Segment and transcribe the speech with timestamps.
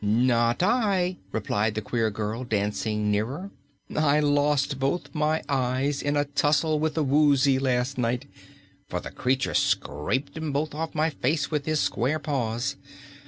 [0.03, 3.51] "Not I!" replied the queer girl, dancing nearer.
[3.95, 8.25] "I lost both my eyes in a tussle with the Woozy last night,
[8.87, 12.77] for the creature scraped 'em both off my face with his square paws.